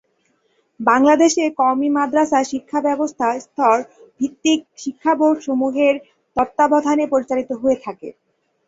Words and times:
বাংলাদেশ 0.79 1.31
এ 1.37 1.57
কওমি 1.59 1.89
মাদরাসা 1.97 2.39
শিক্ষাব্যবস্থা 2.51 3.27
স্তর 3.39 3.77
ভিত্তিক 4.19 4.59
শিক্ষাবোর্ড 4.77 5.37
সমূহের 5.47 5.95
তত্বাবধানে 6.37 7.05
পরিচালিত 7.13 7.49
হয়ে 7.61 7.77
থাকে। 7.85 8.09